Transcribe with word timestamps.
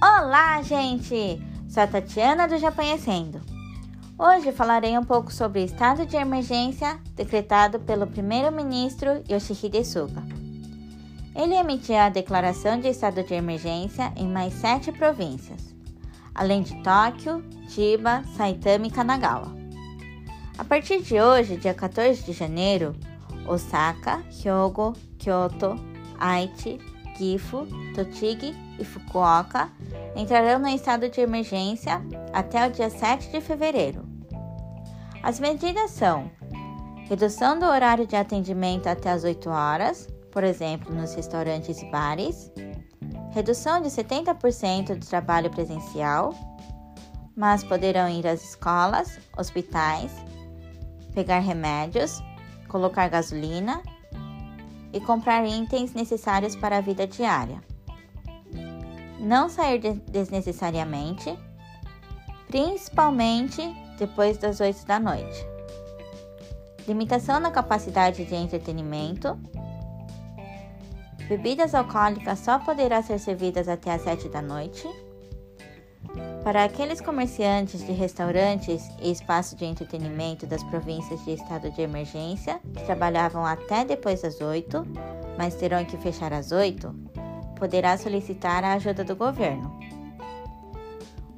Olá, 0.00 0.62
gente! 0.62 1.42
Sou 1.68 1.82
a 1.82 1.86
Tatiana 1.88 2.46
do 2.46 2.56
Japanhecendo. 2.56 3.40
Hoje 4.16 4.52
falarei 4.52 4.96
um 4.96 5.02
pouco 5.02 5.32
sobre 5.32 5.60
o 5.60 5.64
estado 5.64 6.06
de 6.06 6.14
emergência 6.14 7.00
decretado 7.16 7.80
pelo 7.80 8.06
primeiro-ministro 8.06 9.24
Yoshihide 9.28 9.84
Suga. 9.84 10.22
Ele 11.34 11.56
emitiu 11.56 11.96
a 11.96 12.10
declaração 12.10 12.78
de 12.78 12.86
estado 12.86 13.24
de 13.24 13.34
emergência 13.34 14.12
em 14.16 14.28
mais 14.28 14.54
sete 14.54 14.92
províncias, 14.92 15.74
além 16.32 16.62
de 16.62 16.80
Tóquio, 16.84 17.44
Chiba, 17.68 18.22
Saitama 18.36 18.86
e 18.86 18.90
Kanagawa. 18.92 19.52
A 20.56 20.62
partir 20.62 21.02
de 21.02 21.20
hoje, 21.20 21.56
dia 21.56 21.74
14 21.74 22.22
de 22.22 22.32
janeiro, 22.32 22.94
Osaka, 23.48 24.22
Hyogo, 24.30 24.92
Kyoto, 25.18 25.74
Aichi, 26.20 26.78
Gifu, 27.18 27.66
Tochigi 27.94 28.54
e 28.78 28.84
Fukuoka 28.84 29.68
entrarão 30.14 30.60
no 30.60 30.68
estado 30.68 31.10
de 31.10 31.20
emergência 31.20 32.00
até 32.32 32.66
o 32.66 32.70
dia 32.70 32.88
7 32.88 33.30
de 33.30 33.40
fevereiro. 33.40 34.06
As 35.22 35.40
medidas 35.40 35.90
são 35.90 36.30
redução 37.08 37.58
do 37.58 37.66
horário 37.66 38.06
de 38.06 38.14
atendimento 38.14 38.86
até 38.86 39.10
as 39.10 39.24
8 39.24 39.50
horas, 39.50 40.08
por 40.30 40.44
exemplo, 40.44 40.94
nos 40.94 41.14
restaurantes 41.14 41.82
e 41.82 41.90
bares, 41.90 42.52
redução 43.32 43.80
de 43.80 43.88
70% 43.88 44.94
do 44.94 45.06
trabalho 45.06 45.50
presencial, 45.50 46.32
mas 47.34 47.64
poderão 47.64 48.08
ir 48.08 48.26
às 48.26 48.42
escolas, 48.44 49.18
hospitais, 49.36 50.12
pegar 51.14 51.40
remédios, 51.40 52.22
colocar 52.68 53.08
gasolina 53.08 53.82
e 54.92 55.00
comprar 55.00 55.44
itens 55.46 55.92
necessários 55.92 56.56
para 56.56 56.78
a 56.78 56.80
vida 56.80 57.06
diária. 57.06 57.62
Não 59.20 59.48
sair 59.48 59.78
desnecessariamente, 60.10 61.36
principalmente 62.46 63.62
depois 63.98 64.38
das 64.38 64.60
8 64.60 64.86
da 64.86 64.98
noite. 64.98 65.46
Limitação 66.86 67.38
na 67.38 67.50
capacidade 67.50 68.24
de 68.24 68.34
entretenimento. 68.34 69.38
Bebidas 71.28 71.74
alcoólicas 71.74 72.38
só 72.38 72.58
poderá 72.58 73.02
ser 73.02 73.18
servidas 73.18 73.68
até 73.68 73.92
às 73.92 74.02
7 74.02 74.28
da 74.30 74.40
noite. 74.40 74.88
Para 76.42 76.64
aqueles 76.64 77.00
comerciantes 77.00 77.84
de 77.84 77.92
restaurantes 77.92 78.88
e 79.02 79.10
espaços 79.10 79.56
de 79.56 79.64
entretenimento 79.64 80.46
das 80.46 80.62
províncias 80.64 81.22
de 81.24 81.32
estado 81.32 81.70
de 81.70 81.82
emergência 81.82 82.60
que 82.74 82.84
trabalhavam 82.84 83.44
até 83.44 83.84
depois 83.84 84.22
das 84.22 84.40
8, 84.40 84.86
mas 85.36 85.54
terão 85.56 85.84
que 85.84 85.96
fechar 85.98 86.32
às 86.32 86.50
8, 86.50 86.94
poderá 87.56 87.98
solicitar 87.98 88.64
a 88.64 88.74
ajuda 88.74 89.04
do 89.04 89.14
governo. 89.14 89.78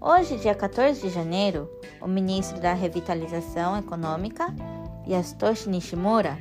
Hoje, 0.01 0.39
dia 0.39 0.55
14 0.55 1.01
de 1.01 1.11
janeiro, 1.11 1.69
o 2.01 2.07
ministro 2.07 2.61
da 2.61 2.73
Revitalização 2.73 3.77
Econômica, 3.77 4.47
Yasutoshi 5.07 5.69
Nishimura, 5.69 6.39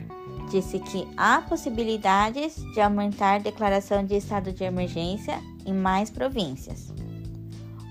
disse 0.50 0.80
que 0.80 1.08
há 1.18 1.42
possibilidades 1.42 2.56
de 2.74 2.80
aumentar 2.80 3.36
a 3.36 3.40
declaração 3.40 4.04
de 4.06 4.16
estado 4.16 4.52
de 4.52 4.64
emergência 4.64 5.40
em 5.66 5.74
mais 5.74 6.10
províncias. 6.10 6.94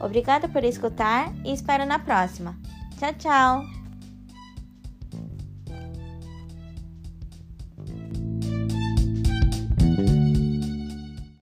Obrigada 0.01 0.49
por 0.49 0.65
escutar 0.65 1.33
e 1.45 1.53
espero 1.53 1.85
na 1.85 1.99
próxima. 1.99 2.57
Tchau, 2.99 3.15
tchau! 3.15 3.78